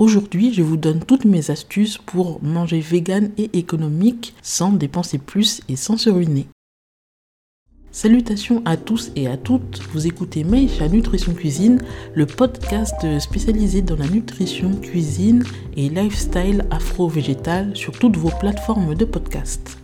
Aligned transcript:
Aujourd'hui, 0.00 0.54
je 0.54 0.62
vous 0.62 0.78
donne 0.78 1.00
toutes 1.00 1.26
mes 1.26 1.50
astuces 1.50 1.98
pour 1.98 2.42
manger 2.42 2.80
vegan 2.80 3.32
et 3.36 3.50
économique 3.58 4.34
sans 4.40 4.72
dépenser 4.72 5.18
plus 5.18 5.60
et 5.68 5.76
sans 5.76 5.98
se 5.98 6.08
ruiner. 6.08 6.46
Salutations 7.90 8.62
à 8.64 8.78
tous 8.78 9.12
et 9.14 9.26
à 9.26 9.36
toutes, 9.36 9.82
vous 9.92 10.06
écoutez 10.06 10.42
Maïcha 10.42 10.88
Nutrition 10.88 11.34
Cuisine, 11.34 11.82
le 12.14 12.24
podcast 12.24 13.18
spécialisé 13.18 13.82
dans 13.82 13.96
la 13.96 14.08
nutrition, 14.08 14.74
cuisine 14.74 15.44
et 15.76 15.90
lifestyle 15.90 16.64
afro-végétal 16.70 17.76
sur 17.76 17.92
toutes 17.92 18.16
vos 18.16 18.32
plateformes 18.40 18.94
de 18.94 19.04
podcast. 19.04 19.79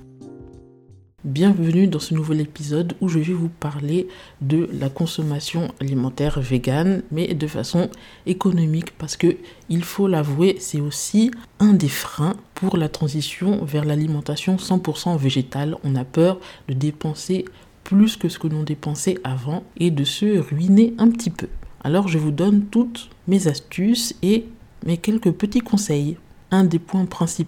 Bienvenue 1.26 1.88
dans 1.88 1.98
ce 1.98 2.14
nouvel 2.14 2.40
épisode 2.40 2.94
où 3.00 3.08
je 3.08 3.18
vais 3.18 3.32
vous 3.32 3.48
parler 3.48 4.06
de 4.42 4.70
la 4.72 4.88
consommation 4.88 5.72
alimentaire 5.80 6.38
végane, 6.38 7.02
mais 7.10 7.34
de 7.34 7.48
façon 7.48 7.90
économique 8.26 8.96
parce 8.96 9.16
que 9.16 9.36
il 9.68 9.82
faut 9.82 10.06
l'avouer, 10.06 10.54
c'est 10.60 10.80
aussi 10.80 11.32
un 11.58 11.72
des 11.72 11.88
freins 11.88 12.36
pour 12.54 12.76
la 12.76 12.88
transition 12.88 13.64
vers 13.64 13.84
l'alimentation 13.84 14.54
100% 14.54 15.18
végétale. 15.18 15.76
On 15.82 15.96
a 15.96 16.04
peur 16.04 16.38
de 16.68 16.74
dépenser 16.74 17.44
plus 17.82 18.16
que 18.16 18.28
ce 18.28 18.38
que 18.38 18.46
l'on 18.46 18.62
dépensait 18.62 19.18
avant 19.24 19.64
et 19.78 19.90
de 19.90 20.04
se 20.04 20.38
ruiner 20.38 20.94
un 20.98 21.10
petit 21.10 21.30
peu. 21.30 21.48
Alors 21.82 22.06
je 22.06 22.18
vous 22.18 22.30
donne 22.30 22.66
toutes 22.66 23.10
mes 23.26 23.48
astuces 23.48 24.14
et 24.22 24.46
mes 24.84 24.96
quelques 24.96 25.32
petits 25.32 25.58
conseils 25.58 26.18
un 26.50 26.64
des 26.64 26.78
points 26.78 27.06
principaux 27.06 27.46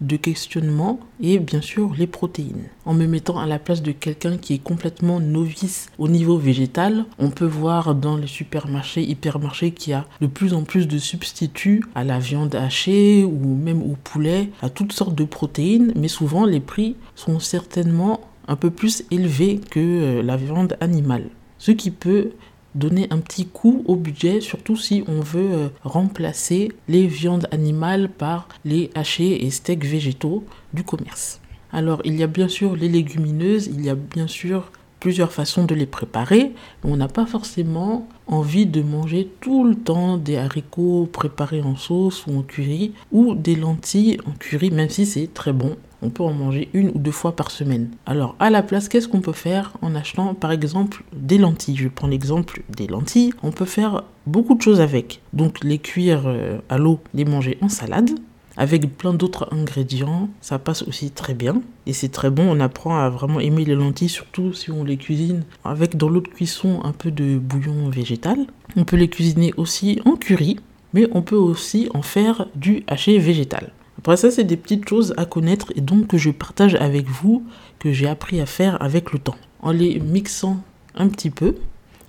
de 0.00 0.16
questionnement 0.16 1.00
est 1.22 1.38
bien 1.38 1.60
sûr 1.60 1.94
les 1.96 2.06
protéines. 2.06 2.64
En 2.84 2.94
me 2.94 3.06
mettant 3.06 3.38
à 3.38 3.46
la 3.46 3.58
place 3.58 3.82
de 3.82 3.92
quelqu'un 3.92 4.36
qui 4.36 4.54
est 4.54 4.62
complètement 4.62 5.20
novice 5.20 5.88
au 5.98 6.08
niveau 6.08 6.36
végétal, 6.36 7.04
on 7.18 7.30
peut 7.30 7.46
voir 7.46 7.94
dans 7.94 8.16
les 8.16 8.26
supermarchés, 8.26 9.02
hypermarchés 9.02 9.70
qu'il 9.70 9.92
y 9.92 9.94
a 9.94 10.06
de 10.20 10.26
plus 10.26 10.54
en 10.54 10.64
plus 10.64 10.88
de 10.88 10.98
substituts 10.98 11.84
à 11.94 12.04
la 12.04 12.18
viande 12.18 12.54
hachée 12.54 13.24
ou 13.24 13.54
même 13.54 13.82
au 13.82 13.96
poulet, 14.02 14.50
à 14.62 14.68
toutes 14.70 14.92
sortes 14.92 15.14
de 15.14 15.24
protéines, 15.24 15.92
mais 15.96 16.08
souvent 16.08 16.44
les 16.44 16.60
prix 16.60 16.96
sont 17.14 17.38
certainement 17.38 18.20
un 18.48 18.56
peu 18.56 18.70
plus 18.70 19.04
élevés 19.10 19.60
que 19.70 19.80
euh, 19.80 20.22
la 20.22 20.36
viande 20.36 20.76
animale. 20.80 21.30
Ce 21.58 21.72
qui 21.72 21.90
peut 21.90 22.30
donner 22.76 23.06
un 23.10 23.18
petit 23.18 23.46
coup 23.46 23.82
au 23.86 23.96
budget, 23.96 24.40
surtout 24.40 24.76
si 24.76 25.02
on 25.08 25.20
veut 25.20 25.52
euh, 25.52 25.68
remplacer 25.82 26.72
les 26.88 27.06
viandes 27.06 27.48
animales 27.50 28.08
par 28.08 28.48
les 28.64 28.90
hachés 28.94 29.44
et 29.44 29.50
steaks 29.50 29.84
végétaux 29.84 30.44
du 30.72 30.84
commerce. 30.84 31.40
Alors 31.72 32.00
il 32.04 32.16
y 32.16 32.22
a 32.22 32.26
bien 32.26 32.48
sûr 32.48 32.76
les 32.76 32.88
légumineuses, 32.88 33.66
il 33.66 33.84
y 33.84 33.90
a 33.90 33.94
bien 33.94 34.26
sûr 34.28 34.70
plusieurs 35.00 35.32
façons 35.32 35.64
de 35.64 35.74
les 35.74 35.86
préparer. 35.86 36.52
On 36.84 36.96
n'a 36.96 37.08
pas 37.08 37.26
forcément 37.26 38.08
envie 38.26 38.66
de 38.66 38.82
manger 38.82 39.30
tout 39.40 39.64
le 39.64 39.74
temps 39.74 40.16
des 40.16 40.36
haricots 40.36 41.08
préparés 41.12 41.62
en 41.62 41.76
sauce 41.76 42.26
ou 42.26 42.38
en 42.38 42.42
curry 42.42 42.92
ou 43.12 43.34
des 43.34 43.56
lentilles 43.56 44.18
en 44.26 44.32
curry, 44.32 44.70
même 44.70 44.88
si 44.88 45.06
c'est 45.06 45.32
très 45.32 45.52
bon. 45.52 45.76
On 46.06 46.10
peut 46.10 46.22
en 46.22 46.32
manger 46.32 46.68
une 46.72 46.90
ou 46.90 46.98
deux 47.00 47.10
fois 47.10 47.34
par 47.34 47.50
semaine. 47.50 47.88
Alors, 48.06 48.36
à 48.38 48.48
la 48.48 48.62
place, 48.62 48.88
qu'est-ce 48.88 49.08
qu'on 49.08 49.20
peut 49.20 49.32
faire 49.32 49.72
en 49.82 49.96
achetant 49.96 50.34
par 50.34 50.52
exemple 50.52 51.02
des 51.12 51.36
lentilles? 51.36 51.74
Je 51.74 51.88
prends 51.88 52.06
l'exemple 52.06 52.62
des 52.68 52.86
lentilles. 52.86 53.32
On 53.42 53.50
peut 53.50 53.64
faire 53.64 54.04
beaucoup 54.24 54.54
de 54.54 54.62
choses 54.62 54.80
avec. 54.80 55.20
Donc, 55.32 55.64
les 55.64 55.78
cuire 55.78 56.22
euh, 56.26 56.58
à 56.68 56.78
l'eau, 56.78 57.00
les 57.12 57.24
manger 57.24 57.58
en 57.60 57.68
salade 57.68 58.10
avec 58.56 58.96
plein 58.96 59.14
d'autres 59.14 59.48
ingrédients. 59.50 60.28
Ça 60.40 60.60
passe 60.60 60.82
aussi 60.84 61.10
très 61.10 61.34
bien. 61.34 61.60
Et 61.86 61.92
c'est 61.92 62.10
très 62.10 62.30
bon. 62.30 62.44
On 62.48 62.60
apprend 62.60 62.96
à 62.96 63.10
vraiment 63.10 63.40
aimer 63.40 63.64
les 63.64 63.74
lentilles, 63.74 64.08
surtout 64.08 64.52
si 64.52 64.70
on 64.70 64.84
les 64.84 64.98
cuisine 64.98 65.42
avec 65.64 65.96
dans 65.96 66.08
l'eau 66.08 66.20
de 66.20 66.28
cuisson 66.28 66.82
un 66.84 66.92
peu 66.92 67.10
de 67.10 67.36
bouillon 67.36 67.90
végétal. 67.90 68.38
On 68.76 68.84
peut 68.84 68.96
les 68.96 69.08
cuisiner 69.08 69.52
aussi 69.56 70.00
en 70.04 70.14
curry, 70.14 70.60
mais 70.94 71.08
on 71.10 71.22
peut 71.22 71.34
aussi 71.34 71.88
en 71.94 72.02
faire 72.02 72.46
du 72.54 72.84
haché 72.86 73.18
végétal. 73.18 73.72
Après 74.06 74.16
ça, 74.16 74.30
c'est 74.30 74.44
des 74.44 74.56
petites 74.56 74.88
choses 74.88 75.14
à 75.16 75.24
connaître 75.24 75.72
et 75.74 75.80
donc 75.80 76.06
que 76.06 76.16
je 76.16 76.30
partage 76.30 76.76
avec 76.76 77.08
vous, 77.08 77.44
que 77.80 77.90
j'ai 77.90 78.06
appris 78.06 78.40
à 78.40 78.46
faire 78.46 78.80
avec 78.80 79.12
le 79.12 79.18
temps. 79.18 79.34
En 79.58 79.72
les 79.72 79.98
mixant 79.98 80.62
un 80.94 81.08
petit 81.08 81.30
peu, 81.30 81.56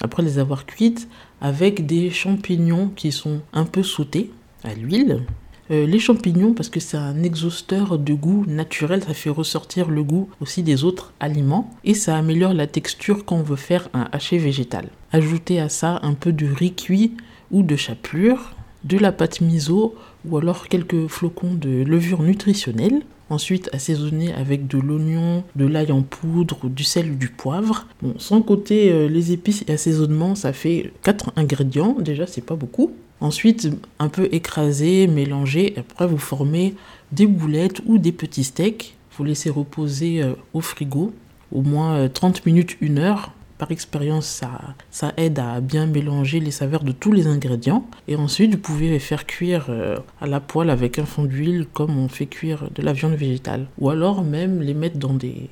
après 0.04 0.22
les 0.22 0.38
avoir 0.38 0.68
cuites, 0.68 1.08
avec 1.42 1.88
des 1.88 2.12
champignons 2.12 2.92
qui 2.96 3.12
sont 3.12 3.42
un 3.52 3.66
peu 3.66 3.82
sautés 3.82 4.30
à 4.64 4.76
l'huile. 4.76 5.24
Euh, 5.72 5.88
les 5.88 5.98
champignons, 5.98 6.54
parce 6.54 6.70
que 6.70 6.80
c'est 6.80 6.98
un 6.98 7.24
exhausteur 7.24 7.98
de 7.98 8.14
goût 8.14 8.46
naturel, 8.48 9.04
ça 9.04 9.16
fait 9.16 9.32
ressortir 9.32 9.90
le 9.90 10.04
goût 10.04 10.30
aussi 10.40 10.62
des 10.62 10.84
autres 10.84 11.14
aliments 11.20 11.72
et 11.84 11.96
ça 11.96 12.16
améliore 12.16 12.54
la 12.54 12.68
texture 12.68 13.26
quand 13.26 13.38
on 13.38 13.42
veut 13.42 13.56
faire 13.56 13.90
un 13.96 14.08
haché 14.12 14.38
végétal. 14.38 14.90
Ajoutez 15.14 15.60
à 15.60 15.68
ça 15.68 16.00
un 16.04 16.14
peu 16.14 16.32
de 16.32 16.46
riz 16.46 16.76
cuit 16.76 17.18
ou 17.50 17.64
de 17.64 17.76
chapelure, 17.76 18.54
de 18.84 18.98
la 18.98 19.12
pâte 19.12 19.42
miso 19.42 19.96
ou 20.26 20.38
alors 20.38 20.68
quelques 20.68 21.08
flocons 21.08 21.54
de 21.54 21.84
levure 21.84 22.22
nutritionnelle. 22.22 23.02
Ensuite, 23.30 23.70
assaisonner 23.74 24.34
avec 24.34 24.68
de 24.68 24.78
l'oignon, 24.78 25.44
de 25.58 25.66
l'ail 25.66 25.92
en 25.92 26.02
poudre, 26.02 26.70
du 26.70 26.84
sel 26.86 27.12
ou 27.12 27.16
du 27.16 27.28
poivre. 27.28 27.86
Bon, 28.02 28.14
sans 28.18 28.42
côté 28.42 28.90
euh, 28.92 29.10
les 29.10 29.34
épices 29.34 29.66
et 29.68 29.74
assaisonnement, 29.74 30.34
ça 30.34 30.54
fait 30.54 30.94
4 31.04 31.34
ingrédients. 31.36 31.98
Déjà, 32.00 32.26
c'est 32.26 32.42
pas 32.42 32.56
beaucoup. 32.56 32.92
Ensuite, 33.20 33.70
un 34.00 34.08
peu 34.08 34.30
écraser, 34.32 35.08
mélanger. 35.08 35.74
Après, 35.76 36.08
vous 36.08 36.18
formez 36.18 36.76
des 37.12 37.28
boulettes 37.28 37.82
ou 37.86 37.98
des 37.98 38.14
petits 38.14 38.46
steaks. 38.46 38.96
Vous 39.18 39.26
laissez 39.26 39.50
reposer 39.50 40.24
euh, 40.24 40.34
au 40.54 40.62
frigo 40.62 41.12
au 41.52 41.62
moins 41.62 42.08
30 42.08 42.38
euh, 42.38 42.42
minutes, 42.46 42.78
1 42.82 42.98
heure 42.98 43.34
par 43.58 43.72
expérience, 43.72 44.26
ça, 44.26 44.60
ça 44.92 45.14
aide 45.18 45.40
à 45.40 45.60
bien 45.62 45.86
mélanger 45.86 46.40
les 46.40 46.52
saveurs 46.52 46.84
de 46.84 46.92
tous 46.92 47.12
les 47.12 47.28
ingrédients. 47.28 47.86
Et 48.08 48.16
ensuite, 48.16 48.56
vous 48.56 48.62
pouvez 48.62 48.90
les 48.90 49.00
faire 49.00 49.26
cuire 49.26 49.66
euh, 49.70 49.98
à 50.22 50.28
la 50.28 50.40
poêle 50.40 50.70
avec 50.70 51.00
un 51.00 51.06
fond 51.06 51.24
d'huile 51.24 51.66
comme 51.74 51.98
on 51.98 52.08
fait 52.08 52.28
cuire 52.28 52.70
de 52.74 52.82
la 52.82 52.94
viande 52.94 53.16
végétale. 53.16 53.68
Ou 53.80 53.90
alors 53.90 54.24
même 54.24 54.62
les 54.62 54.74
mettre 54.74 54.98
dans 54.98 55.14
des, 55.14 55.50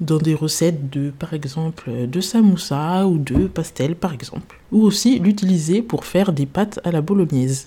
dans 0.00 0.18
des 0.18 0.34
recettes 0.34 0.90
de, 0.90 1.10
par 1.10 1.34
exemple, 1.34 1.90
de 2.06 2.20
samoussa 2.20 3.06
ou 3.06 3.18
de 3.18 3.46
pastel, 3.46 3.96
par 3.96 4.12
exemple. 4.12 4.60
Ou 4.70 4.82
aussi 4.82 5.18
l'utiliser 5.18 5.82
pour 5.82 6.04
faire 6.04 6.32
des 6.32 6.46
pâtes 6.46 6.80
à 6.84 6.92
la 6.92 7.00
bolognaise. 7.00 7.66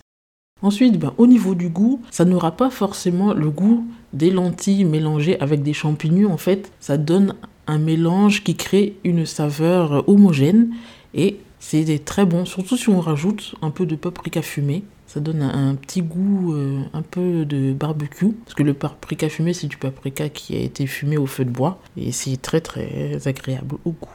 Ensuite, 0.61 0.97
ben, 0.97 1.13
au 1.17 1.27
niveau 1.27 1.53
du 1.53 1.69
goût, 1.69 2.01
ça 2.11 2.23
n'aura 2.23 2.51
pas 2.51 2.69
forcément 2.69 3.33
le 3.33 3.49
goût 3.49 3.85
des 4.13 4.31
lentilles 4.31 4.85
mélangées 4.85 5.39
avec 5.41 5.63
des 5.63 5.73
champignons. 5.73 6.31
En 6.31 6.37
fait, 6.37 6.71
ça 6.79 6.97
donne 6.97 7.35
un 7.67 7.79
mélange 7.79 8.43
qui 8.43 8.55
crée 8.55 8.95
une 9.03 9.25
saveur 9.25 10.07
homogène 10.09 10.69
et 11.13 11.37
c'est 11.59 12.05
très 12.05 12.25
bon, 12.25 12.45
surtout 12.45 12.77
si 12.77 12.89
on 12.89 12.99
rajoute 12.99 13.55
un 13.63 13.71
peu 13.71 13.87
de 13.87 13.95
paprika 13.95 14.43
fumé. 14.43 14.83
Ça 15.07 15.19
donne 15.19 15.41
un, 15.41 15.73
petit 15.75 16.01
goût 16.01 16.53
euh, 16.53 16.81
un 16.93 17.01
peu 17.01 17.45
de 17.45 17.73
barbecue. 17.73 18.33
Parce 18.43 18.53
que 18.53 18.63
le 18.63 18.73
paprika 18.73 19.29
fumé, 19.29 19.53
c'est 19.53 19.67
du 19.67 19.77
paprika 19.77 20.29
qui 20.29 20.55
a 20.55 20.59
été 20.59 20.85
fumé 20.85 21.17
au 21.17 21.25
feu 21.25 21.45
de 21.45 21.49
bois. 21.49 21.79
Et 21.97 22.11
c'est 22.11 22.37
très 22.37 22.61
très 22.61 23.27
agréable 23.27 23.77
au 23.85 23.91
goût. 23.91 24.09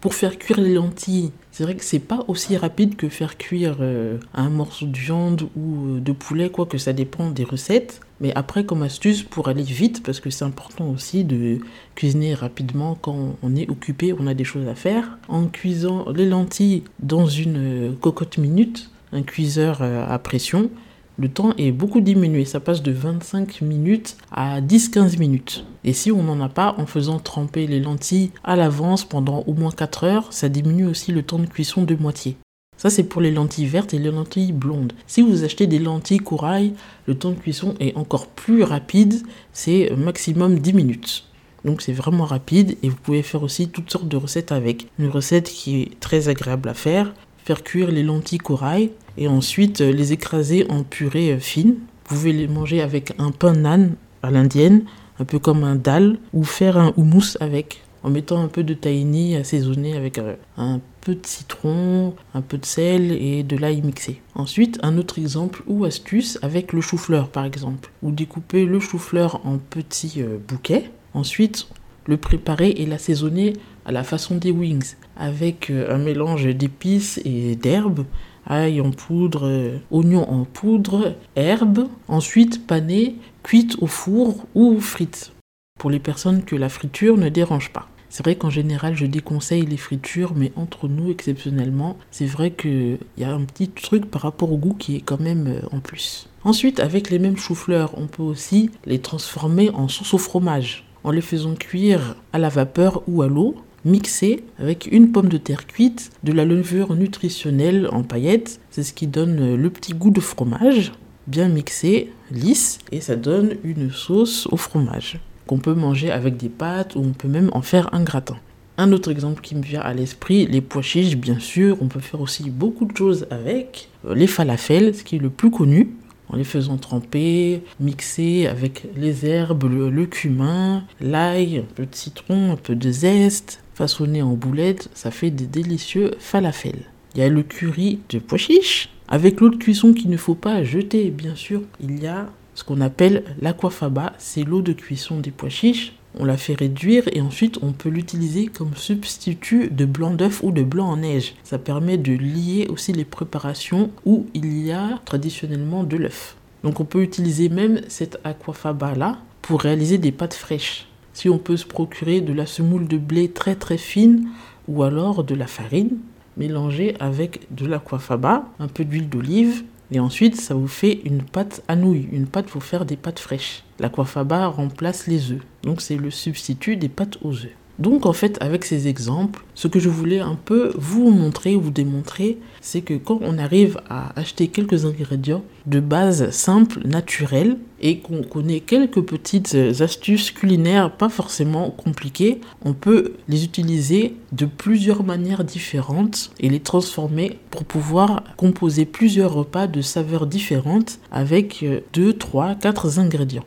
Pour 0.00 0.14
faire 0.14 0.38
cuire 0.38 0.60
les 0.60 0.74
lentilles, 0.74 1.32
c'est 1.52 1.64
vrai 1.64 1.76
que 1.76 1.84
c'est 1.84 2.00
pas 2.00 2.24
aussi 2.26 2.56
rapide 2.56 2.96
que 2.96 3.08
faire 3.08 3.36
cuire 3.38 3.76
euh, 3.80 4.18
un 4.34 4.50
morceau 4.50 4.86
de 4.86 4.96
viande 4.96 5.48
ou 5.56 5.96
euh, 5.96 6.00
de 6.00 6.12
poulet, 6.12 6.50
quoi 6.50 6.66
que 6.66 6.78
ça 6.78 6.92
dépend 6.92 7.30
des 7.30 7.44
recettes. 7.44 8.00
Mais 8.20 8.32
après, 8.34 8.64
comme 8.64 8.82
astuce 8.82 9.22
pour 9.22 9.48
aller 9.48 9.62
vite, 9.62 10.02
parce 10.02 10.20
que 10.20 10.30
c'est 10.30 10.44
important 10.44 10.88
aussi 10.88 11.24
de 11.24 11.58
cuisiner 11.94 12.34
rapidement 12.34 12.96
quand 13.00 13.36
on 13.42 13.56
est 13.56 13.68
occupé, 13.68 14.14
on 14.18 14.26
a 14.26 14.34
des 14.34 14.44
choses 14.44 14.68
à 14.68 14.74
faire. 14.74 15.18
En 15.28 15.46
cuisant 15.46 16.10
les 16.10 16.26
lentilles 16.26 16.84
dans 17.00 17.26
une 17.26 17.56
euh, 17.56 17.92
cocotte 18.00 18.38
minute, 18.38 18.90
un 19.12 19.22
cuiseur 19.22 19.82
à 19.82 20.18
pression, 20.18 20.70
le 21.18 21.28
temps 21.28 21.54
est 21.56 21.72
beaucoup 21.72 22.00
diminué. 22.00 22.44
Ça 22.44 22.60
passe 22.60 22.82
de 22.82 22.92
25 22.92 23.62
minutes 23.62 24.16
à 24.30 24.60
10-15 24.60 25.18
minutes. 25.18 25.64
Et 25.84 25.92
si 25.92 26.12
on 26.12 26.22
n'en 26.22 26.40
a 26.40 26.48
pas, 26.48 26.74
en 26.78 26.86
faisant 26.86 27.18
tremper 27.18 27.66
les 27.66 27.80
lentilles 27.80 28.32
à 28.44 28.56
l'avance 28.56 29.04
pendant 29.04 29.42
au 29.46 29.54
moins 29.54 29.70
4 29.70 30.04
heures, 30.04 30.32
ça 30.32 30.48
diminue 30.48 30.86
aussi 30.86 31.12
le 31.12 31.22
temps 31.22 31.38
de 31.38 31.46
cuisson 31.46 31.82
de 31.82 31.94
moitié. 31.94 32.36
Ça, 32.76 32.90
c'est 32.90 33.04
pour 33.04 33.22
les 33.22 33.30
lentilles 33.30 33.66
vertes 33.66 33.94
et 33.94 33.98
les 33.98 34.10
lentilles 34.10 34.52
blondes. 34.52 34.92
Si 35.06 35.22
vous 35.22 35.44
achetez 35.44 35.66
des 35.66 35.78
lentilles 35.78 36.18
corail, 36.18 36.74
le 37.06 37.14
temps 37.14 37.30
de 37.30 37.36
cuisson 37.36 37.74
est 37.80 37.96
encore 37.96 38.26
plus 38.26 38.62
rapide, 38.62 39.22
c'est 39.52 39.90
maximum 39.96 40.58
10 40.58 40.72
minutes. 40.74 41.24
Donc 41.64 41.82
c'est 41.82 41.92
vraiment 41.92 42.24
rapide 42.24 42.76
et 42.82 42.88
vous 42.88 42.96
pouvez 42.96 43.22
faire 43.22 43.42
aussi 43.42 43.68
toutes 43.68 43.90
sortes 43.90 44.08
de 44.08 44.16
recettes 44.16 44.52
avec. 44.52 44.88
Une 44.98 45.08
recette 45.08 45.48
qui 45.48 45.82
est 45.82 46.00
très 46.00 46.28
agréable 46.28 46.68
à 46.68 46.74
faire, 46.74 47.12
faire 47.44 47.64
cuire 47.64 47.90
les 47.90 48.04
lentilles 48.04 48.38
corail 48.38 48.90
et 49.18 49.26
ensuite 49.26 49.80
euh, 49.80 49.92
les 49.92 50.12
écraser 50.12 50.66
en 50.70 50.84
purée 50.84 51.32
euh, 51.32 51.38
fine. 51.38 51.74
Vous 52.08 52.16
pouvez 52.16 52.32
les 52.32 52.46
manger 52.46 52.82
avec 52.82 53.14
un 53.18 53.32
pain 53.32 53.54
nan 53.54 53.96
à 54.22 54.30
l'indienne, 54.30 54.84
un 55.18 55.24
peu 55.24 55.38
comme 55.38 55.64
un 55.64 55.74
dal, 55.76 56.18
ou 56.32 56.44
faire 56.44 56.76
un 56.76 56.92
houmous 56.96 57.36
avec, 57.40 57.82
en 58.06 58.10
mettant 58.10 58.40
un 58.40 58.48
peu 58.48 58.62
de 58.62 58.72
tahini 58.72 59.36
assaisonné 59.36 59.96
avec 59.96 60.18
euh, 60.18 60.36
un 60.56 60.80
peu 61.00 61.14
de 61.14 61.26
citron, 61.26 62.14
un 62.34 62.40
peu 62.40 62.56
de 62.56 62.64
sel 62.64 63.12
et 63.12 63.42
de 63.42 63.56
l'ail 63.56 63.82
mixé. 63.82 64.22
Ensuite, 64.34 64.78
un 64.82 64.96
autre 64.96 65.18
exemple 65.18 65.62
ou 65.66 65.84
astuce 65.84 66.38
avec 66.42 66.72
le 66.72 66.80
chou-fleur 66.80 67.28
par 67.28 67.44
exemple. 67.44 67.90
Vous 68.02 68.12
découpez 68.12 68.64
le 68.64 68.80
chou-fleur 68.80 69.40
en 69.44 69.58
petits 69.58 70.22
bouquets. 70.48 70.90
Ensuite, 71.14 71.68
le 72.06 72.16
préparer 72.16 72.70
et 72.70 72.86
l'assaisonner 72.86 73.54
à 73.84 73.92
la 73.92 74.04
façon 74.04 74.36
des 74.36 74.50
wings, 74.50 74.94
avec 75.16 75.70
un 75.70 75.98
mélange 75.98 76.46
d'épices 76.46 77.20
et 77.24 77.56
d'herbes 77.56 78.04
ail 78.46 78.80
en 78.80 78.90
poudre, 78.90 79.46
euh, 79.46 79.78
oignon 79.90 80.28
en 80.30 80.44
poudre, 80.44 81.16
herbes, 81.34 81.88
ensuite 82.08 82.66
panées, 82.66 83.16
cuites 83.42 83.76
au 83.80 83.86
four 83.86 84.46
ou 84.54 84.80
frites, 84.80 85.32
pour 85.78 85.90
les 85.90 85.98
personnes 85.98 86.44
que 86.44 86.56
la 86.56 86.68
friture 86.68 87.16
ne 87.16 87.28
dérange 87.28 87.72
pas. 87.72 87.88
C'est 88.08 88.24
vrai 88.24 88.36
qu'en 88.36 88.50
général, 88.50 88.96
je 88.96 89.06
déconseille 89.06 89.66
les 89.66 89.76
fritures, 89.76 90.32
mais 90.34 90.52
entre 90.56 90.88
nous, 90.88 91.10
exceptionnellement, 91.10 91.96
c'est 92.10 92.26
vrai 92.26 92.50
qu'il 92.50 92.98
y 93.18 93.24
a 93.24 93.34
un 93.34 93.44
petit 93.44 93.68
truc 93.68 94.06
par 94.06 94.22
rapport 94.22 94.52
au 94.52 94.56
goût 94.56 94.74
qui 94.74 94.96
est 94.96 95.00
quand 95.00 95.20
même 95.20 95.46
euh, 95.48 95.76
en 95.76 95.80
plus. 95.80 96.28
Ensuite, 96.44 96.80
avec 96.80 97.10
les 97.10 97.18
mêmes 97.18 97.36
choux-fleurs, 97.36 97.98
on 97.98 98.06
peut 98.06 98.22
aussi 98.22 98.70
les 98.84 99.00
transformer 99.00 99.70
en 99.70 99.88
sauce 99.88 100.14
au 100.14 100.18
fromage, 100.18 100.84
en 101.04 101.10
les 101.10 101.20
faisant 101.20 101.54
cuire 101.54 102.16
à 102.32 102.38
la 102.38 102.48
vapeur 102.48 103.02
ou 103.08 103.22
à 103.22 103.28
l'eau, 103.28 103.56
mixer 103.84 104.44
avec 104.58 104.88
une 104.90 105.12
pomme 105.12 105.28
de 105.28 105.38
terre 105.38 105.66
cuite, 105.66 106.10
de 106.24 106.32
la 106.32 106.44
levure 106.44 106.94
nutritionnelle 106.94 107.88
en 107.92 108.02
paillettes, 108.02 108.60
c'est 108.70 108.82
ce 108.82 108.92
qui 108.92 109.06
donne 109.06 109.40
euh, 109.40 109.56
le 109.56 109.70
petit 109.70 109.94
goût 109.94 110.10
de 110.10 110.20
fromage, 110.20 110.92
bien 111.26 111.48
mixé, 111.48 112.12
lisse, 112.30 112.78
et 112.92 113.00
ça 113.00 113.16
donne 113.16 113.56
une 113.64 113.90
sauce 113.90 114.46
au 114.50 114.56
fromage 114.56 115.20
qu'on 115.46 115.58
peut 115.58 115.74
manger 115.74 116.10
avec 116.10 116.36
des 116.36 116.48
pâtes 116.48 116.96
ou 116.96 117.00
on 117.00 117.12
peut 117.12 117.28
même 117.28 117.50
en 117.52 117.62
faire 117.62 117.92
un 117.94 118.02
gratin. 118.02 118.36
Un 118.78 118.92
autre 118.92 119.10
exemple 119.10 119.40
qui 119.40 119.54
me 119.54 119.62
vient 119.62 119.80
à 119.80 119.94
l'esprit, 119.94 120.46
les 120.46 120.60
pois 120.60 120.82
chiches, 120.82 121.16
bien 121.16 121.38
sûr, 121.38 121.78
on 121.80 121.88
peut 121.88 122.00
faire 122.00 122.20
aussi 122.20 122.50
beaucoup 122.50 122.84
de 122.84 122.94
choses 122.94 123.26
avec. 123.30 123.88
Euh, 124.06 124.14
les 124.14 124.26
falafels, 124.26 124.94
ce 124.94 125.02
qui 125.02 125.16
est 125.16 125.20
le 125.20 125.30
plus 125.30 125.50
connu, 125.50 125.94
en 126.28 126.36
les 126.36 126.44
faisant 126.44 126.76
tremper, 126.76 127.62
mixer 127.80 128.46
avec 128.46 128.86
les 128.94 129.24
herbes, 129.24 129.64
le, 129.64 130.06
cumin, 130.06 130.84
l'ail, 131.00 131.58
un 131.58 131.74
peu 131.74 131.86
de 131.86 131.94
citron, 131.94 132.52
un 132.52 132.56
peu 132.56 132.74
de 132.74 132.90
zeste, 132.90 133.62
façonné 133.74 134.20
en 134.20 134.34
boulettes, 134.34 134.90
ça 134.92 135.10
fait 135.10 135.30
des 135.30 135.46
délicieux 135.46 136.10
falafels. 136.18 136.84
Il 137.14 137.20
y 137.20 137.24
a 137.24 137.30
le 137.30 137.42
curry 137.42 138.00
de 138.10 138.18
pois 138.18 138.36
chiches, 138.36 138.90
avec 139.08 139.40
l'eau 139.40 139.48
de 139.48 139.56
cuisson 139.56 139.94
qu'il 139.94 140.10
ne 140.10 140.16
faut 140.18 140.34
pas 140.34 140.62
jeter, 140.64 141.10
bien 141.10 141.34
sûr. 141.34 141.62
Il 141.80 142.02
y 142.02 142.06
a 142.06 142.28
ce 142.56 142.64
qu'on 142.64 142.80
appelle 142.80 143.22
l'aquafaba, 143.42 144.14
c'est 144.16 144.42
l'eau 144.42 144.62
de 144.62 144.72
cuisson 144.72 145.20
des 145.20 145.30
pois 145.30 145.50
chiches. 145.50 145.92
On 146.18 146.24
la 146.24 146.38
fait 146.38 146.54
réduire 146.54 147.04
et 147.12 147.20
ensuite 147.20 147.58
on 147.60 147.72
peut 147.72 147.90
l'utiliser 147.90 148.46
comme 148.46 148.74
substitut 148.74 149.68
de 149.68 149.84
blanc 149.84 150.12
d'œuf 150.12 150.42
ou 150.42 150.50
de 150.52 150.62
blanc 150.62 150.88
en 150.88 150.96
neige. 150.96 151.34
Ça 151.44 151.58
permet 151.58 151.98
de 151.98 152.12
lier 152.12 152.66
aussi 152.70 152.94
les 152.94 153.04
préparations 153.04 153.90
où 154.06 154.24
il 154.32 154.66
y 154.66 154.72
a 154.72 154.98
traditionnellement 155.04 155.84
de 155.84 155.98
l'œuf. 155.98 156.36
Donc 156.64 156.80
on 156.80 156.86
peut 156.86 157.02
utiliser 157.02 157.50
même 157.50 157.82
cette 157.88 158.18
aquafaba 158.24 158.94
là 158.94 159.18
pour 159.42 159.60
réaliser 159.60 159.98
des 159.98 160.10
pâtes 160.10 160.32
fraîches. 160.32 160.88
Si 161.12 161.28
on 161.28 161.36
peut 161.36 161.58
se 161.58 161.66
procurer 161.66 162.22
de 162.22 162.32
la 162.32 162.46
semoule 162.46 162.88
de 162.88 162.96
blé 162.96 163.28
très 163.28 163.54
très 163.54 163.76
fine 163.76 164.28
ou 164.66 164.82
alors 164.82 165.24
de 165.24 165.34
la 165.34 165.46
farine 165.46 165.98
mélangée 166.38 166.96
avec 167.00 167.54
de 167.54 167.66
l'aquafaba, 167.66 168.46
un 168.58 168.68
peu 168.68 168.86
d'huile 168.86 169.10
d'olive 169.10 169.62
et 169.92 170.00
ensuite, 170.00 170.36
ça 170.36 170.54
vous 170.54 170.66
fait 170.66 171.00
une 171.04 171.22
pâte 171.22 171.62
à 171.68 171.76
nouilles, 171.76 172.08
une 172.10 172.26
pâte 172.26 172.46
pour 172.46 172.64
faire 172.64 172.84
des 172.84 172.96
pâtes 172.96 173.20
fraîches. 173.20 173.62
L'aquafaba 173.78 174.48
remplace 174.48 175.06
les 175.06 175.30
œufs. 175.32 175.42
Donc 175.62 175.80
c'est 175.80 175.96
le 175.96 176.10
substitut 176.10 176.76
des 176.76 176.88
pâtes 176.88 177.18
aux 177.22 177.32
œufs. 177.32 177.54
Donc 177.78 178.06
en 178.06 178.12
fait, 178.12 178.38
avec 178.40 178.64
ces 178.64 178.88
exemples, 178.88 179.44
ce 179.54 179.68
que 179.68 179.78
je 179.78 179.88
voulais 179.88 180.20
un 180.20 180.34
peu 180.36 180.72
vous 180.76 181.10
montrer, 181.10 181.56
vous 181.56 181.70
démontrer, 181.70 182.38
c'est 182.60 182.80
que 182.80 182.94
quand 182.94 183.18
on 183.22 183.38
arrive 183.38 183.78
à 183.88 184.18
acheter 184.18 184.48
quelques 184.48 184.86
ingrédients 184.86 185.44
de 185.66 185.80
base 185.80 186.30
simples, 186.30 186.80
naturels, 186.86 187.58
et 187.80 187.98
qu'on 187.98 188.22
connaît 188.22 188.60
quelques 188.60 189.02
petites 189.02 189.54
astuces 189.80 190.30
culinaires 190.30 190.96
pas 190.96 191.10
forcément 191.10 191.70
compliquées, 191.70 192.40
on 192.64 192.72
peut 192.72 193.12
les 193.28 193.44
utiliser 193.44 194.16
de 194.32 194.46
plusieurs 194.46 195.04
manières 195.04 195.44
différentes 195.44 196.30
et 196.40 196.48
les 196.48 196.60
transformer 196.60 197.38
pour 197.50 197.64
pouvoir 197.64 198.22
composer 198.36 198.86
plusieurs 198.86 199.34
repas 199.34 199.66
de 199.66 199.82
saveurs 199.82 200.26
différentes 200.26 200.98
avec 201.10 201.64
2, 201.92 202.14
3, 202.14 202.54
4 202.54 202.98
ingrédients. 202.98 203.44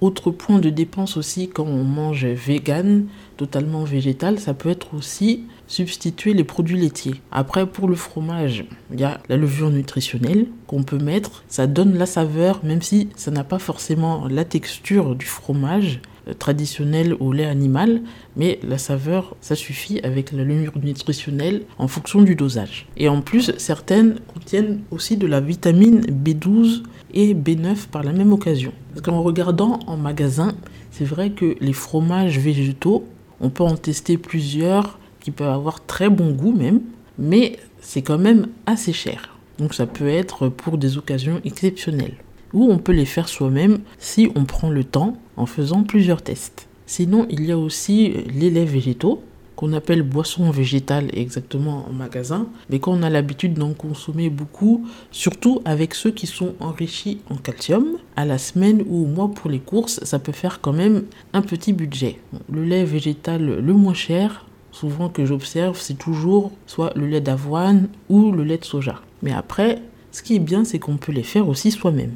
Autre 0.00 0.30
point 0.30 0.60
de 0.60 0.70
dépense 0.70 1.16
aussi 1.16 1.48
quand 1.48 1.66
on 1.66 1.82
mange 1.82 2.24
vegan, 2.24 3.06
totalement 3.36 3.82
végétal, 3.82 4.38
ça 4.38 4.54
peut 4.54 4.68
être 4.68 4.94
aussi 4.94 5.44
substituer 5.66 6.34
les 6.34 6.44
produits 6.44 6.78
laitiers. 6.78 7.20
Après, 7.32 7.66
pour 7.66 7.88
le 7.88 7.96
fromage, 7.96 8.64
il 8.92 9.00
y 9.00 9.04
a 9.04 9.20
la 9.28 9.36
levure 9.36 9.70
nutritionnelle 9.70 10.46
qu'on 10.68 10.84
peut 10.84 10.98
mettre. 10.98 11.42
Ça 11.48 11.66
donne 11.66 11.98
la 11.98 12.06
saveur, 12.06 12.64
même 12.64 12.80
si 12.80 13.08
ça 13.16 13.32
n'a 13.32 13.42
pas 13.42 13.58
forcément 13.58 14.28
la 14.28 14.44
texture 14.44 15.16
du 15.16 15.26
fromage 15.26 16.00
euh, 16.28 16.34
traditionnel 16.34 17.14
au 17.18 17.32
lait 17.32 17.46
animal, 17.46 18.02
mais 18.36 18.60
la 18.62 18.78
saveur, 18.78 19.34
ça 19.40 19.56
suffit 19.56 20.00
avec 20.04 20.30
la 20.32 20.44
levure 20.44 20.78
nutritionnelle 20.80 21.62
en 21.78 21.88
fonction 21.88 22.22
du 22.22 22.36
dosage. 22.36 22.86
Et 22.96 23.08
en 23.08 23.20
plus, 23.20 23.52
certaines 23.58 24.20
contiennent 24.32 24.80
aussi 24.90 25.16
de 25.16 25.26
la 25.26 25.40
vitamine 25.40 26.02
B12 26.02 26.82
et 27.14 27.34
B9 27.34 27.88
par 27.90 28.02
la 28.02 28.12
même 28.12 28.32
occasion. 28.32 28.72
Parce 28.98 29.10
qu'en 29.10 29.22
regardant 29.22 29.78
en 29.86 29.96
magasin, 29.96 30.56
c'est 30.90 31.04
vrai 31.04 31.30
que 31.30 31.54
les 31.60 31.72
fromages 31.72 32.40
végétaux, 32.40 33.04
on 33.40 33.48
peut 33.48 33.62
en 33.62 33.76
tester 33.76 34.18
plusieurs 34.18 34.98
qui 35.20 35.30
peuvent 35.30 35.52
avoir 35.52 35.86
très 35.86 36.10
bon 36.10 36.32
goût 36.32 36.52
même, 36.52 36.80
mais 37.16 37.60
c'est 37.80 38.02
quand 38.02 38.18
même 38.18 38.48
assez 38.66 38.92
cher. 38.92 39.38
Donc 39.60 39.72
ça 39.72 39.86
peut 39.86 40.08
être 40.08 40.48
pour 40.48 40.78
des 40.78 40.98
occasions 40.98 41.40
exceptionnelles. 41.44 42.16
Ou 42.52 42.72
on 42.72 42.78
peut 42.78 42.90
les 42.90 43.04
faire 43.04 43.28
soi-même 43.28 43.78
si 43.98 44.32
on 44.34 44.44
prend 44.44 44.68
le 44.68 44.82
temps 44.82 45.16
en 45.36 45.46
faisant 45.46 45.84
plusieurs 45.84 46.22
tests. 46.22 46.66
Sinon, 46.84 47.28
il 47.30 47.44
y 47.44 47.52
a 47.52 47.58
aussi 47.58 48.14
les 48.34 48.50
laits 48.50 48.68
végétaux 48.68 49.22
qu'on 49.58 49.72
appelle 49.72 50.02
boisson 50.02 50.52
végétale 50.52 51.08
exactement 51.12 51.84
en 51.88 51.92
magasin, 51.92 52.46
mais 52.70 52.78
qu'on 52.78 53.02
a 53.02 53.10
l'habitude 53.10 53.54
d'en 53.54 53.72
consommer 53.72 54.30
beaucoup, 54.30 54.86
surtout 55.10 55.62
avec 55.64 55.96
ceux 55.96 56.12
qui 56.12 56.28
sont 56.28 56.54
enrichis 56.60 57.18
en 57.28 57.34
calcium, 57.34 57.84
à 58.14 58.24
la 58.24 58.38
semaine 58.38 58.84
ou 58.86 59.02
au 59.02 59.06
mois 59.06 59.32
pour 59.34 59.50
les 59.50 59.58
courses, 59.58 59.98
ça 60.04 60.20
peut 60.20 60.30
faire 60.30 60.60
quand 60.60 60.72
même 60.72 61.06
un 61.32 61.42
petit 61.42 61.72
budget. 61.72 62.20
Le 62.48 62.62
lait 62.62 62.84
végétal 62.84 63.58
le 63.58 63.72
moins 63.72 63.94
cher, 63.94 64.46
souvent 64.70 65.08
que 65.08 65.24
j'observe, 65.24 65.76
c'est 65.80 65.98
toujours 65.98 66.52
soit 66.68 66.92
le 66.94 67.08
lait 67.08 67.20
d'avoine 67.20 67.88
ou 68.08 68.30
le 68.30 68.44
lait 68.44 68.58
de 68.58 68.64
soja. 68.64 69.02
Mais 69.24 69.32
après, 69.32 69.82
ce 70.12 70.22
qui 70.22 70.36
est 70.36 70.38
bien, 70.38 70.64
c'est 70.64 70.78
qu'on 70.78 70.98
peut 70.98 71.10
les 71.10 71.24
faire 71.24 71.48
aussi 71.48 71.72
soi-même. 71.72 72.14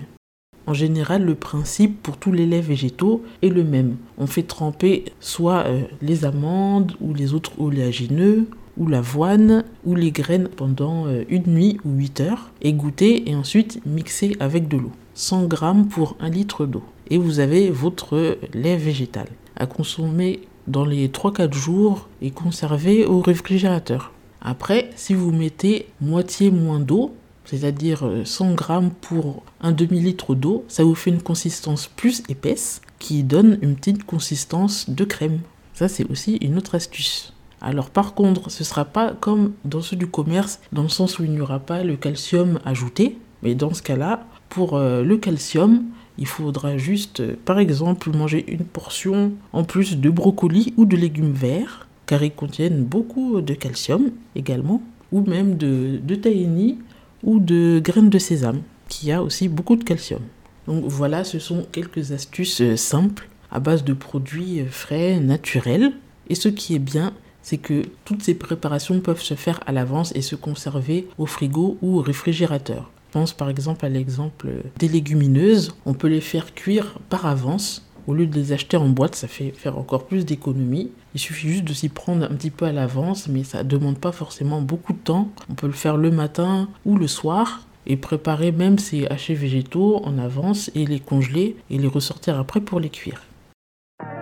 En 0.67 0.75
général, 0.75 1.25
le 1.25 1.35
principe 1.35 2.03
pour 2.03 2.17
tous 2.17 2.33
les 2.33 2.47
laits 2.47 2.65
végétaux 2.65 3.23
est 3.43 3.49
le 3.49 3.65
même. 3.65 3.97
On 4.19 4.27
fait 4.27 4.45
tremper 4.45 5.07
soit 5.19 5.65
euh, 5.67 5.83
les 6.01 6.25
amandes 6.25 6.93
ou 7.01 7.15
les 7.15 7.35
autres 7.35 7.61
oléagineux 7.61 8.47
ou 8.77 8.87
l'avoine 8.87 9.65
ou 9.85 9.95
les 9.95 10.13
graines 10.13 10.49
pendant 10.49 11.07
euh, 11.07 11.25
une 11.29 11.53
nuit 11.53 11.79
ou 11.85 11.93
8 11.93 12.21
heures 12.21 12.51
et 12.63 12.73
goûter 12.73 13.29
et 13.29 13.35
ensuite 13.35 13.81
mixer 13.87 14.37
avec 14.41 14.69
de 14.69 14.77
l'eau. 14.77 14.93
100 15.15 15.51
g 15.51 15.57
pour 15.91 16.17
1 16.21 16.31
litre 16.31 16.65
d'eau. 16.67 16.83
Et 17.11 17.19
vous 17.19 17.41
avez 17.41 17.71
votre 17.71 18.39
lait 18.55 18.77
végétal 18.77 19.27
à 19.57 19.67
consommer 19.67 20.41
dans 20.69 20.85
les 20.85 21.09
3-4 21.09 21.53
jours 21.53 22.09
et 22.23 22.31
conserver 22.31 23.05
au 23.05 23.21
réfrigérateur. 23.21 24.13
Après, 24.41 24.91
si 24.97 25.15
vous 25.15 25.33
mettez 25.33 25.87
moitié 26.01 26.51
moins 26.51 26.81
d'eau, 26.81 27.15
c'est-à-dire 27.45 28.05
100 28.25 28.51
euh, 28.51 28.55
grammes 28.55 28.91
pour 28.91 29.43
un 29.61 29.73
demi-litre 29.73 30.35
d'eau, 30.35 30.65
ça 30.69 30.85
vous 30.85 30.95
fait 30.95 31.11
une 31.11 31.23
consistance 31.23 31.87
plus 31.89 32.23
épaisse 32.29 32.81
qui 32.99 33.23
donne 33.23 33.59
une 33.63 33.77
petite 33.77 34.05
consistance 34.05 34.89
de 34.89 35.05
crème. 35.05 35.41
Ça, 35.75 35.89
c'est 35.89 36.09
aussi 36.11 36.37
une 36.37 36.57
autre 36.59 36.75
astuce. 36.75 37.33
Alors 37.61 37.91
par 37.91 38.15
contre, 38.15 38.51
ce 38.51 38.63
ne 38.63 38.67
sera 38.67 38.85
pas 38.85 39.15
comme 39.19 39.53
dans 39.65 39.83
ceux 39.83 39.97
du 39.97 40.07
commerce, 40.07 40.61
dans 40.73 40.83
le 40.83 40.89
sens 40.89 41.19
où 41.19 41.25
il 41.25 41.31
n'y 41.31 41.41
aura 41.41 41.61
pas 41.61 41.85
le 41.85 41.97
calcium 41.97 42.59
ajouté. 42.65 43.19
Mais 43.43 43.55
dans 43.55 43.73
ce 43.73 43.83
cas-là, 43.83 44.25
pour 44.49 44.77
euh, 44.77 45.03
le 45.03 45.17
calcium, 45.17 45.85
il 46.19 46.27
faudra 46.27 46.77
juste, 46.77 47.21
euh, 47.21 47.37
par 47.45 47.59
exemple, 47.59 48.11
manger 48.11 48.45
une 48.49 48.65
portion 48.65 49.33
en 49.53 49.65
plus 49.65 49.97
de 49.97 50.11
brocoli 50.11 50.75
ou 50.77 50.85
de 50.85 50.97
légumes 50.97 51.33
verts, 51.33 51.89
car 52.07 52.23
ils 52.23 52.33
contiennent 52.33 52.85
beaucoup 52.85 53.41
de 53.41 53.55
calcium 53.55 54.11
également, 54.35 54.83
ou 55.11 55.23
même 55.23 55.57
de, 55.57 55.99
de 56.03 56.15
tahini 56.15 56.79
ou 57.23 57.39
de 57.39 57.81
graines 57.83 58.11
de 58.11 58.19
sésame, 58.19 58.63
qui 58.89 59.13
a 59.13 59.23
aussi 59.23 59.49
beaucoup 59.49 59.77
de 59.77 59.85
calcium. 59.85 60.21
Donc 60.67 60.85
voilà, 60.87 61.25
ce 61.25 61.39
sont 61.39 61.67
quelques 61.73 62.13
astuces 62.13 62.61
euh, 62.61 62.77
simples 62.77 63.29
à 63.51 63.61
base 63.61 63.85
de 63.85 63.93
produits 63.93 64.61
euh, 64.61 64.67
frais, 64.67 65.19
naturels. 65.19 65.93
Et 66.29 66.35
ce 66.35 66.49
qui 66.49 66.75
est 66.75 66.81
bien, 66.81 67.13
c'est 67.43 67.59
que 67.59 67.83
toutes 68.05 68.23
ces 68.23 68.35
préparations 68.35 69.01
peuvent 69.01 69.23
se 69.23 69.35
faire 69.35 69.61
à 69.67 69.73
l'avance 69.73 70.13
et 70.15 70.23
se 70.23 70.37
conserver 70.37 71.09
au 71.19 71.27
frigo 71.27 71.79
ou 71.83 71.99
au 71.99 72.03
réfrigérateur. 72.03 72.91
Pense 73.11 73.33
par 73.35 73.51
exemple 73.51 73.85
à 73.85 73.89
l'exemple 73.89 74.49
des 74.79 74.89
légumineuses. 74.89 75.75
On 75.85 75.93
peut 75.93 76.09
les 76.09 76.21
faire 76.21 76.55
cuire 76.55 76.99
par 77.11 77.27
avance 77.27 77.85
au 78.07 78.15
lieu 78.15 78.27
de 78.27 78.35
les 78.35 78.53
acheter 78.53 78.77
en 78.77 78.89
boîte, 78.89 79.15
ça 79.15 79.29
fait 79.29 79.51
faire 79.51 79.79
encore 79.79 80.07
plus 80.07 80.25
d'économies. 80.25 80.91
Il 81.15 81.21
suffit 81.21 81.49
juste 81.49 81.65
de 81.65 81.73
s'y 81.73 81.89
prendre 81.89 82.25
un 82.25 82.35
petit 82.35 82.51
peu 82.51 82.65
à 82.67 82.73
l'avance, 82.73 83.29
mais 83.29 83.45
ça 83.45 83.63
ne 83.63 83.69
demande 83.69 83.99
pas 83.99 84.13
forcément 84.13 84.61
beaucoup 84.61 84.93
de 84.93 84.99
temps. 84.99 85.29
On 85.51 85.55
peut 85.55 85.67
le 85.67 85.73
faire 85.73 85.97
le 85.97 86.11
matin 86.11 86.69
ou 86.85 86.97
le 86.97 87.07
soir 87.07 87.67
et 87.87 87.97
préparer 87.97 88.53
même 88.53 88.79
ces 88.79 89.07
hachés 89.07 89.35
végétaux 89.35 90.01
en 90.05 90.19
avance 90.19 90.71
et 90.75 90.87
les 90.87 91.01
congeler 91.01 91.57
et 91.71 91.79
les 91.79 91.89
ressortir 91.89 92.39
après 92.39 92.61
pour 92.61 92.81
les 92.81 92.91
cuire. 92.91 93.23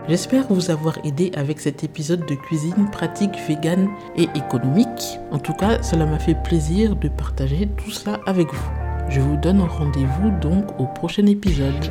J'espère 0.09 0.49
vous 0.49 0.71
avoir 0.71 0.99
aidé 1.05 1.31
avec 1.37 1.61
cet 1.61 1.85
épisode 1.85 2.27
de 2.27 2.35
cuisine 2.35 2.91
pratique, 2.91 3.39
vegan 3.47 3.89
et 4.17 4.29
économique. 4.35 5.19
En 5.31 5.39
tout 5.39 5.53
cas, 5.53 5.83
cela 5.83 6.07
m'a 6.07 6.19
fait 6.19 6.35
plaisir 6.43 6.97
de 6.97 7.09
partager 7.09 7.69
tout 7.77 7.91
cela 7.91 8.19
avec 8.27 8.53
vous. 8.53 8.71
Je 9.09 9.21
vous 9.21 9.37
donne 9.37 9.61
rendez-vous 9.61 10.31
donc 10.41 10.65
au 10.81 10.87
prochain 10.87 11.27
épisode. 11.27 11.91